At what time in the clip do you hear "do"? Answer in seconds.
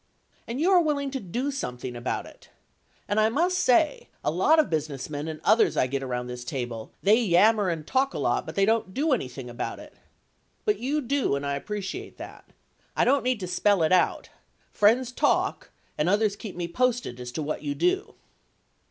1.19-1.51, 8.95-9.11, 11.01-11.35, 17.75-18.15